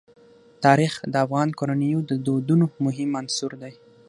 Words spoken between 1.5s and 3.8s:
کورنیو د دودونو مهم عنصر دی.